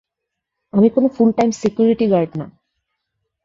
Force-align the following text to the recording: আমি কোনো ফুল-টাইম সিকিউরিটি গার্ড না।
আমি 0.73 0.87
কোনো 0.89 1.07
ফুল-টাইম 1.07 1.49
সিকিউরিটি 1.51 2.05
গার্ড 2.11 2.31
না। 2.37 2.45